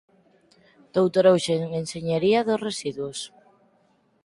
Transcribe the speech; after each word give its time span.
Doutorouse 0.97 1.51
en 1.65 1.69
Enxeñería 1.81 2.39
dos 2.47 2.63
Residuos. 2.67 3.19